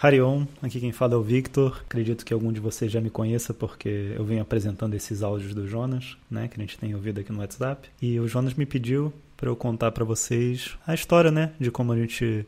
Harion, 0.00 0.46
aqui 0.62 0.78
quem 0.78 0.92
fala 0.92 1.14
é 1.14 1.16
o 1.16 1.22
Victor. 1.22 1.82
Acredito 1.84 2.24
que 2.24 2.32
algum 2.32 2.52
de 2.52 2.60
vocês 2.60 2.90
já 2.90 3.00
me 3.00 3.10
conheça 3.10 3.52
porque 3.52 4.14
eu 4.14 4.24
venho 4.24 4.40
apresentando 4.40 4.94
esses 4.94 5.24
áudios 5.24 5.54
do 5.54 5.66
Jonas, 5.66 6.16
né, 6.30 6.46
que 6.46 6.54
a 6.54 6.60
gente 6.62 6.78
tem 6.78 6.94
ouvido 6.94 7.18
aqui 7.18 7.32
no 7.32 7.40
WhatsApp. 7.40 7.90
E 8.00 8.20
o 8.20 8.28
Jonas 8.28 8.54
me 8.54 8.64
pediu 8.64 9.12
para 9.36 9.50
eu 9.50 9.56
contar 9.56 9.90
para 9.90 10.04
vocês 10.04 10.76
a 10.86 10.94
história, 10.94 11.32
né, 11.32 11.50
de 11.58 11.72
como 11.72 11.92
a 11.92 11.96
gente 11.96 12.46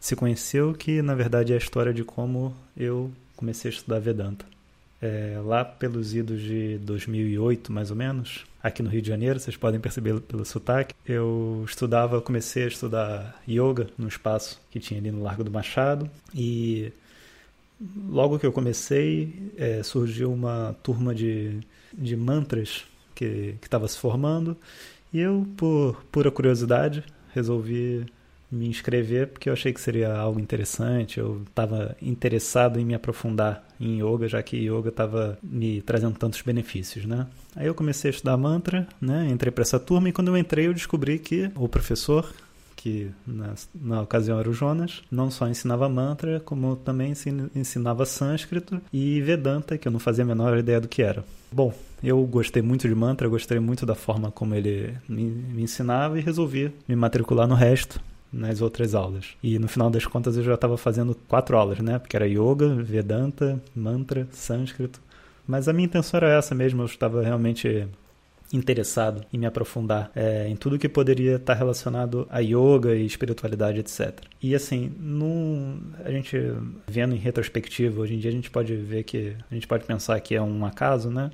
se 0.00 0.16
conheceu, 0.16 0.74
que 0.74 1.00
na 1.00 1.14
verdade 1.14 1.52
é 1.52 1.54
a 1.54 1.58
história 1.58 1.94
de 1.94 2.02
como 2.02 2.52
eu 2.76 3.12
comecei 3.36 3.70
a 3.70 3.74
estudar 3.74 4.00
Vedanta. 4.00 4.44
É, 5.00 5.40
lá 5.44 5.64
pelos 5.64 6.14
idos 6.14 6.40
de 6.40 6.78
2008, 6.78 7.72
mais 7.72 7.90
ou 7.90 7.96
menos, 7.96 8.44
aqui 8.62 8.82
no 8.82 8.90
Rio 8.90 9.00
de 9.00 9.08
Janeiro, 9.08 9.38
vocês 9.38 9.56
podem 9.56 9.78
perceber 9.78 10.20
pelo 10.22 10.44
sotaque, 10.44 10.94
eu 11.06 11.64
estudava, 11.66 12.20
comecei 12.20 12.64
a 12.64 12.68
estudar 12.68 13.40
yoga 13.48 13.88
no 13.96 14.08
espaço 14.08 14.60
que 14.70 14.80
tinha 14.80 14.98
ali 14.98 15.10
no 15.10 15.22
Largo 15.22 15.44
do 15.44 15.50
Machado 15.50 16.10
e 16.34 16.92
logo 18.08 18.38
que 18.38 18.46
eu 18.46 18.52
comecei 18.52 19.52
é, 19.56 19.82
surgiu 19.84 20.32
uma 20.32 20.74
turma 20.82 21.14
de, 21.14 21.60
de 21.92 22.16
mantras 22.16 22.84
que 23.14 23.54
estava 23.62 23.86
se 23.86 23.98
formando 23.98 24.56
e 25.12 25.20
eu, 25.20 25.46
por 25.56 26.04
pura 26.10 26.30
curiosidade, 26.30 27.04
resolvi 27.32 28.04
me 28.50 28.66
inscrever 28.68 29.28
porque 29.28 29.48
eu 29.48 29.52
achei 29.52 29.72
que 29.72 29.80
seria 29.80 30.14
algo 30.14 30.40
interessante. 30.40 31.18
Eu 31.18 31.42
estava 31.48 31.96
interessado 32.00 32.78
em 32.78 32.84
me 32.84 32.94
aprofundar 32.94 33.66
em 33.80 34.02
yoga, 34.02 34.28
já 34.28 34.42
que 34.42 34.56
yoga 34.56 34.88
estava 34.88 35.38
me 35.42 35.82
trazendo 35.82 36.18
tantos 36.18 36.42
benefícios, 36.42 37.04
né? 37.04 37.26
Aí 37.54 37.66
eu 37.66 37.74
comecei 37.74 38.10
a 38.10 38.14
estudar 38.14 38.36
mantra, 38.36 38.86
né? 39.00 39.28
Entrei 39.30 39.50
para 39.50 39.62
essa 39.62 39.78
turma 39.78 40.08
e 40.08 40.12
quando 40.12 40.28
eu 40.28 40.36
entrei 40.36 40.66
eu 40.66 40.74
descobri 40.74 41.18
que 41.18 41.50
o 41.54 41.68
professor 41.68 42.32
que 42.76 43.10
na, 43.26 43.54
na, 43.74 44.02
ocasião 44.02 44.38
era 44.38 44.48
o 44.48 44.52
Jonas, 44.52 45.02
não 45.10 45.32
só 45.32 45.48
ensinava 45.48 45.88
mantra, 45.88 46.38
como 46.38 46.76
também 46.76 47.12
ensinava 47.52 48.06
sânscrito 48.06 48.80
e 48.92 49.20
Vedanta, 49.20 49.76
que 49.76 49.88
eu 49.88 49.90
não 49.90 49.98
fazia 49.98 50.22
a 50.22 50.26
menor 50.26 50.56
ideia 50.56 50.80
do 50.80 50.86
que 50.86 51.02
era. 51.02 51.24
Bom, 51.50 51.74
eu 52.04 52.22
gostei 52.24 52.62
muito 52.62 52.86
de 52.86 52.94
mantra, 52.94 53.26
gostei 53.26 53.58
muito 53.58 53.84
da 53.84 53.96
forma 53.96 54.30
como 54.30 54.54
ele 54.54 54.94
me, 55.08 55.24
me 55.24 55.62
ensinava 55.64 56.20
e 56.20 56.22
resolvi 56.22 56.70
me 56.86 56.94
matricular 56.94 57.48
no 57.48 57.56
resto 57.56 58.00
nas 58.32 58.60
outras 58.60 58.94
aulas. 58.94 59.36
E 59.42 59.58
no 59.58 59.68
final 59.68 59.90
das 59.90 60.06
contas 60.06 60.36
eu 60.36 60.42
já 60.42 60.54
estava 60.54 60.76
fazendo 60.76 61.14
quatro 61.26 61.56
aulas, 61.56 61.78
né? 61.78 61.98
Porque 61.98 62.16
era 62.16 62.26
yoga, 62.26 62.74
Vedanta, 62.82 63.60
mantra, 63.74 64.26
sânscrito. 64.30 65.00
Mas 65.46 65.66
a 65.68 65.72
minha 65.72 65.86
intenção 65.86 66.18
era 66.18 66.28
essa 66.28 66.54
mesmo, 66.54 66.82
eu 66.82 66.86
estava 66.86 67.22
realmente 67.22 67.88
interessado 68.52 69.24
em 69.32 69.38
me 69.38 69.46
aprofundar 69.46 70.10
é, 70.14 70.48
em 70.48 70.56
tudo 70.56 70.78
que 70.78 70.88
poderia 70.88 71.36
estar 71.36 71.54
relacionado 71.54 72.26
a 72.30 72.40
yoga 72.40 72.94
e 72.94 73.04
espiritualidade, 73.04 73.78
etc. 73.78 74.20
E 74.42 74.54
assim, 74.54 74.92
num, 74.98 75.80
a 76.04 76.10
gente 76.10 76.36
vendo 76.86 77.14
em 77.14 77.18
retrospectiva, 77.18 78.00
hoje 78.00 78.14
em 78.14 78.18
dia 78.18 78.30
a 78.30 78.32
gente 78.32 78.50
pode 78.50 78.74
ver 78.74 79.04
que 79.04 79.36
a 79.50 79.54
gente 79.54 79.66
pode 79.66 79.84
pensar 79.84 80.18
que 80.20 80.34
é 80.34 80.42
um 80.42 80.64
acaso, 80.64 81.10
né? 81.10 81.30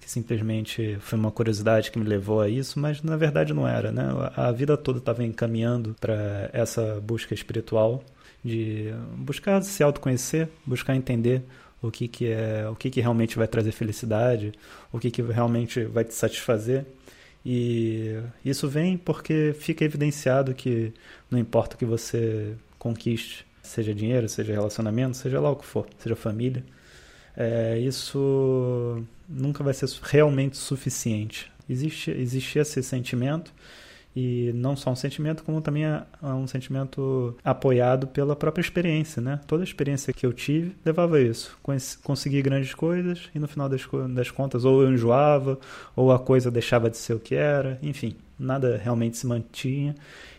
Que 0.00 0.10
simplesmente 0.10 0.96
foi 1.00 1.18
uma 1.18 1.30
curiosidade 1.30 1.90
que 1.90 1.98
me 1.98 2.04
levou 2.04 2.40
a 2.40 2.48
isso, 2.48 2.78
mas 2.78 3.02
na 3.02 3.16
verdade 3.16 3.52
não 3.52 3.66
era, 3.66 3.92
né? 3.92 4.04
A 4.36 4.50
vida 4.52 4.76
toda 4.76 4.98
estava 4.98 5.24
encaminhando 5.24 5.94
para 6.00 6.50
essa 6.52 7.00
busca 7.00 7.34
espiritual 7.34 8.02
de 8.44 8.92
buscar 9.16 9.62
se 9.62 9.82
autoconhecer, 9.82 10.48
buscar 10.64 10.94
entender 10.94 11.42
o 11.82 11.90
que, 11.90 12.08
que 12.08 12.26
é, 12.26 12.68
o 12.68 12.74
que, 12.74 12.90
que 12.90 13.00
realmente 13.00 13.36
vai 13.36 13.46
trazer 13.46 13.72
felicidade, 13.72 14.52
o 14.92 14.98
que, 14.98 15.10
que 15.10 15.22
realmente 15.22 15.84
vai 15.84 16.04
te 16.04 16.14
satisfazer. 16.14 16.84
E 17.44 18.20
isso 18.44 18.68
vem 18.68 18.96
porque 18.96 19.54
fica 19.58 19.84
evidenciado 19.84 20.54
que 20.54 20.92
não 21.30 21.38
importa 21.38 21.76
o 21.76 21.78
que 21.78 21.84
você 21.84 22.54
conquiste, 22.78 23.46
seja 23.62 23.94
dinheiro, 23.94 24.28
seja 24.28 24.52
relacionamento, 24.52 25.16
seja 25.16 25.40
lá 25.40 25.50
o 25.50 25.56
que 25.56 25.64
for, 25.64 25.86
seja 25.98 26.16
família, 26.16 26.64
é, 27.38 27.78
isso 27.78 29.00
nunca 29.28 29.62
vai 29.62 29.72
ser 29.72 29.88
realmente 30.02 30.56
suficiente. 30.56 31.50
Existe, 31.70 32.10
existe 32.10 32.58
esse 32.58 32.82
sentimento, 32.82 33.54
e 34.16 34.50
não 34.52 34.74
só 34.74 34.90
um 34.90 34.96
sentimento, 34.96 35.44
como 35.44 35.60
também 35.60 35.84
é, 35.84 36.02
é 36.20 36.26
um 36.26 36.48
sentimento 36.48 37.36
apoiado 37.44 38.08
pela 38.08 38.34
própria 38.34 38.60
experiência, 38.60 39.22
né? 39.22 39.38
Toda 39.46 39.62
a 39.62 39.64
experiência 39.64 40.12
que 40.12 40.26
eu 40.26 40.32
tive 40.32 40.74
levava 40.84 41.18
a 41.18 41.20
isso. 41.20 41.56
Consegui 42.02 42.42
grandes 42.42 42.74
coisas 42.74 43.30
e 43.32 43.38
no 43.38 43.46
final 43.46 43.68
das, 43.68 43.86
das 44.12 44.28
contas 44.32 44.64
ou 44.64 44.82
eu 44.82 44.92
enjoava, 44.92 45.56
ou 45.94 46.10
a 46.10 46.18
coisa 46.18 46.50
deixava 46.50 46.90
de 46.90 46.96
ser 46.96 47.14
o 47.14 47.20
que 47.20 47.36
era, 47.36 47.78
enfim, 47.80 48.16
nada 48.36 48.80
realmente 48.82 49.16
se 49.16 49.26
mantinha 49.26 49.94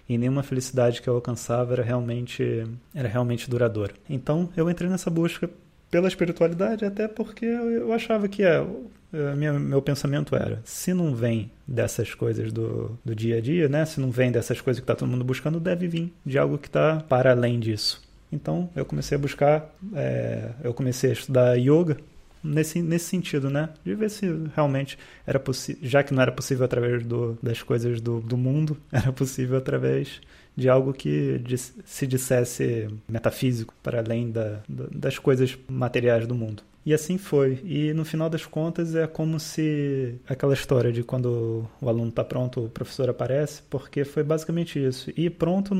e 0.09 0.17
nenhuma 0.17 0.43
felicidade 0.43 1.01
que 1.01 1.07
eu 1.07 1.15
alcançava 1.15 1.71
era 1.71 1.83
realmente, 1.83 2.67
era 2.93 3.07
realmente 3.07 3.49
duradoura. 3.49 3.93
Então 4.09 4.49
eu 4.57 4.69
entrei 4.69 4.89
nessa 4.89 5.09
busca 5.09 5.49
pela 5.89 6.07
espiritualidade, 6.07 6.85
até 6.85 7.07
porque 7.07 7.45
eu 7.45 7.91
achava 7.93 8.27
que 8.27 8.43
é, 8.43 8.65
é, 9.13 9.35
minha, 9.35 9.53
meu 9.53 9.81
pensamento 9.81 10.35
era: 10.35 10.61
se 10.63 10.93
não 10.93 11.15
vem 11.15 11.51
dessas 11.67 12.13
coisas 12.13 12.51
do, 12.51 12.97
do 13.03 13.15
dia 13.15 13.37
a 13.37 13.41
dia, 13.41 13.67
né? 13.67 13.85
se 13.85 13.99
não 13.99 14.11
vem 14.11 14.31
dessas 14.31 14.61
coisas 14.61 14.79
que 14.79 14.83
está 14.83 14.95
todo 14.95 15.09
mundo 15.09 15.23
buscando, 15.23 15.59
deve 15.59 15.87
vir 15.87 16.13
de 16.25 16.37
algo 16.37 16.57
que 16.57 16.67
está 16.67 17.03
para 17.07 17.31
além 17.31 17.59
disso. 17.59 18.01
Então 18.31 18.69
eu 18.75 18.85
comecei 18.85 19.15
a 19.15 19.19
buscar, 19.19 19.73
é, 19.95 20.51
eu 20.63 20.73
comecei 20.73 21.09
a 21.09 21.13
estudar 21.13 21.55
yoga 21.55 21.97
nesse, 22.43 22.81
nesse 22.81 23.05
sentido, 23.05 23.49
né? 23.49 23.69
De 23.83 23.95
ver 23.95 24.09
se 24.09 24.25
realmente 24.55 24.97
era 25.25 25.39
possível, 25.39 25.87
já 25.87 26.03
que 26.03 26.13
não 26.13 26.21
era 26.21 26.31
possível 26.31 26.65
através 26.65 27.05
do, 27.05 27.37
das 27.41 27.61
coisas 27.61 28.01
do, 28.01 28.19
do 28.19 28.37
mundo, 28.37 28.77
era 28.91 29.11
possível 29.11 29.57
através 29.57 30.21
de 30.55 30.67
algo 30.67 30.93
que 30.93 31.41
se 31.85 32.05
dissesse 32.05 32.89
metafísico, 33.07 33.73
para 33.81 33.99
além 33.99 34.29
da, 34.29 34.59
das 34.67 35.17
coisas 35.17 35.57
materiais 35.69 36.27
do 36.27 36.35
mundo. 36.35 36.63
E 36.85 36.93
assim 36.93 37.17
foi. 37.17 37.59
E 37.63 37.93
no 37.93 38.05
final 38.05 38.29
das 38.29 38.45
contas 38.45 38.95
é 38.95 39.05
como 39.05 39.39
se 39.39 40.15
aquela 40.27 40.53
história 40.53 40.91
de 40.91 41.03
quando 41.03 41.69
o 41.81 41.89
aluno 41.89 42.09
está 42.09 42.23
pronto, 42.23 42.65
o 42.65 42.69
professor 42.69 43.09
aparece, 43.09 43.61
porque 43.69 44.05
foi 44.05 44.23
basicamente 44.23 44.83
isso. 44.83 45.11
E 45.15 45.29
pronto, 45.29 45.75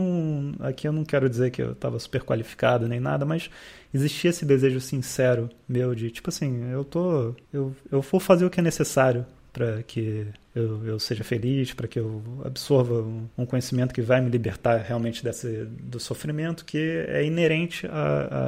aqui 0.60 0.88
eu 0.88 0.92
não 0.92 1.06
quero 1.06 1.30
dizer 1.30 1.52
que 1.52 1.62
eu 1.62 1.72
estava 1.72 1.98
super 2.00 2.24
qualificado 2.24 2.88
nem 2.88 3.00
nada, 3.00 3.26
mas 3.26 3.50
existia 3.94 4.30
esse 4.30 4.46
desejo 4.46 4.80
sincero 4.80 5.50
meu 5.68 5.96
de 5.96 6.12
tipo 6.12 6.30
assim, 6.30 6.70
eu 6.72 6.84
tô, 6.84 7.34
eu, 7.52 7.76
eu 7.92 8.02
vou 8.02 8.20
fazer 8.20 8.46
o 8.46 8.50
que 8.50 8.60
é 8.60 8.64
necessário 8.64 9.26
para 9.52 9.82
que 9.84 10.28
eu, 10.60 10.86
eu, 10.86 11.00
seja 11.00 11.24
feliz, 11.24 11.74
para 11.74 11.88
que 11.88 12.00
eu 12.00 12.22
absorva 12.44 13.02
um, 13.38 13.46
conhecimento 13.46 13.94
que 13.94 14.02
vai 14.02 14.22
me 14.22 14.30
libertar 14.30 14.78
realmente 14.78 15.24
desse, 15.24 15.66
do 15.66 16.00
sofrimento 16.00 16.66
que 16.66 17.06
é 17.08 17.26
inerente 17.26 17.88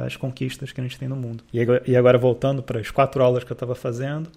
às 0.04 0.16
conquistas 0.16 0.72
que 0.72 0.80
a 0.80 0.84
gente 0.84 0.98
tem 0.98 1.08
no 1.08 1.16
mundo. 1.16 1.44
E 1.52 1.62
e 1.86 1.96
agora 1.96 2.18
voltando 2.18 2.62
para 2.62 2.80
as 2.80 2.90
quatro 2.90 3.22
aulas 3.22 3.44
que 3.44 3.52
eu 3.52 3.54
estava 3.54 3.74
fazendo, 3.74 4.30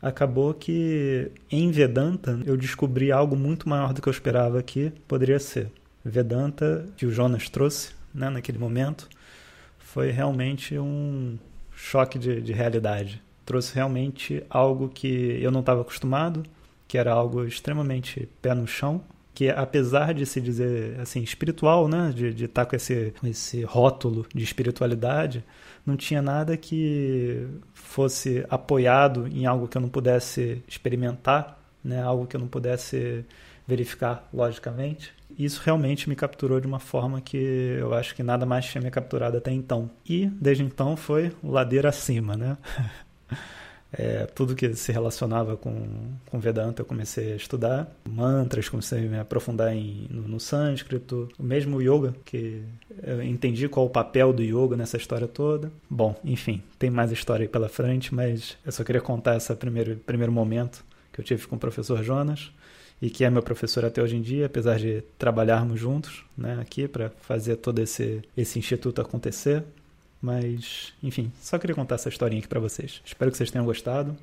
acabou 0.00 0.54
que 0.54 1.30
em 1.50 1.70
Vedanta 1.70 2.40
eu 2.46 2.56
descobri 2.56 3.12
algo 3.12 3.36
muito 3.36 3.68
maior 3.68 3.92
do 3.92 4.00
que 4.00 4.08
eu 4.08 4.12
esperava 4.12 4.62
que 4.62 4.92
poderia 5.06 5.38
ser. 5.38 5.68
Vedanta, 6.04 6.86
que 6.96 7.06
o 7.06 7.10
Jonas 7.10 7.48
trouxe 7.48 7.92
né, 8.12 8.28
naquele 8.28 8.58
momento, 8.58 9.08
foi 9.78 10.10
realmente 10.10 10.78
um 10.78 11.38
choque 11.74 12.18
de, 12.18 12.40
de 12.40 12.52
realidade 12.52 13.22
trouxe 13.44 13.74
realmente 13.74 14.42
algo 14.48 14.88
que 14.88 15.38
eu 15.40 15.50
não 15.50 15.60
estava 15.60 15.82
acostumado, 15.82 16.42
que 16.92 16.98
era 16.98 17.10
algo 17.10 17.42
extremamente 17.46 18.28
pé 18.42 18.52
no 18.52 18.66
chão, 18.66 19.00
que 19.32 19.48
apesar 19.48 20.12
de 20.12 20.26
se 20.26 20.42
dizer 20.42 21.00
assim 21.00 21.22
espiritual, 21.22 21.88
né, 21.88 22.12
de, 22.14 22.44
estar 22.44 22.66
tá 22.66 22.66
com 22.66 22.76
esse, 22.76 23.14
esse 23.24 23.64
rótulo 23.64 24.26
de 24.34 24.44
espiritualidade, 24.44 25.42
não 25.86 25.96
tinha 25.96 26.20
nada 26.20 26.54
que 26.54 27.48
fosse 27.72 28.44
apoiado 28.50 29.26
em 29.26 29.46
algo 29.46 29.66
que 29.68 29.78
eu 29.78 29.80
não 29.80 29.88
pudesse 29.88 30.62
experimentar, 30.68 31.58
né, 31.82 32.02
algo 32.02 32.26
que 32.26 32.36
eu 32.36 32.40
não 32.40 32.46
pudesse 32.46 33.24
verificar 33.66 34.28
logicamente. 34.30 35.14
Isso 35.38 35.62
realmente 35.64 36.10
me 36.10 36.14
capturou 36.14 36.60
de 36.60 36.66
uma 36.66 36.78
forma 36.78 37.22
que 37.22 37.38
eu 37.38 37.94
acho 37.94 38.14
que 38.14 38.22
nada 38.22 38.44
mais 38.44 38.66
tinha 38.66 38.82
me 38.82 38.90
capturado 38.90 39.38
até 39.38 39.50
então. 39.50 39.90
E 40.06 40.26
desde 40.26 40.62
então 40.62 40.94
foi 40.94 41.32
ladeira 41.42 41.88
acima, 41.88 42.36
né? 42.36 42.58
É, 43.92 44.24
tudo 44.26 44.54
que 44.54 44.72
se 44.74 44.90
relacionava 44.90 45.56
com, 45.56 45.86
com 46.26 46.40
Vedanta 46.40 46.80
eu 46.80 46.86
comecei 46.86 47.32
a 47.32 47.36
estudar. 47.36 47.94
Mantras, 48.08 48.68
comecei 48.68 49.06
a 49.06 49.08
me 49.08 49.18
aprofundar 49.18 49.74
em, 49.74 50.06
no, 50.10 50.22
no 50.22 50.40
sânscrito. 50.40 51.28
O 51.38 51.42
mesmo 51.42 51.82
yoga, 51.82 52.14
que 52.24 52.62
eu 53.02 53.22
entendi 53.22 53.68
qual 53.68 53.86
o 53.86 53.90
papel 53.90 54.32
do 54.32 54.42
yoga 54.42 54.76
nessa 54.76 54.96
história 54.96 55.28
toda. 55.28 55.70
Bom, 55.90 56.16
enfim, 56.24 56.62
tem 56.78 56.90
mais 56.90 57.12
história 57.12 57.44
aí 57.44 57.48
pela 57.48 57.68
frente, 57.68 58.14
mas 58.14 58.56
eu 58.64 58.72
só 58.72 58.82
queria 58.82 59.00
contar 59.00 59.36
esse 59.36 59.54
primeiro, 59.54 59.96
primeiro 59.96 60.32
momento 60.32 60.84
que 61.12 61.20
eu 61.20 61.24
tive 61.24 61.46
com 61.46 61.56
o 61.56 61.58
professor 61.58 62.02
Jonas 62.02 62.50
e 63.00 63.10
que 63.10 63.24
é 63.24 63.30
meu 63.30 63.42
professor 63.42 63.84
até 63.84 64.00
hoje 64.00 64.16
em 64.16 64.22
dia, 64.22 64.46
apesar 64.46 64.78
de 64.78 65.02
trabalharmos 65.18 65.78
juntos 65.78 66.24
né, 66.38 66.58
aqui 66.60 66.86
para 66.86 67.10
fazer 67.10 67.56
todo 67.56 67.80
esse, 67.80 68.22
esse 68.36 68.58
instituto 68.58 69.00
acontecer. 69.00 69.64
Mas, 70.22 70.92
enfim, 71.02 71.32
só 71.40 71.58
queria 71.58 71.74
contar 71.74 71.96
essa 71.96 72.08
historinha 72.08 72.38
aqui 72.38 72.48
para 72.48 72.60
vocês. 72.60 73.02
Espero 73.04 73.30
que 73.30 73.36
vocês 73.36 73.50
tenham 73.50 73.66
gostado. 73.66 74.16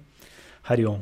Harion. 0.64 1.00